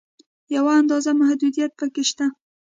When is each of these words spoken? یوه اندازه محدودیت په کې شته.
یوه 0.55 0.71
اندازه 0.81 1.11
محدودیت 1.21 1.71
په 1.79 1.85
کې 1.93 2.03
شته. 2.09 2.25